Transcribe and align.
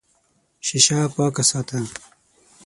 شیشه 0.65 0.99
پاکه 1.15 1.43
ساته. 1.49 1.79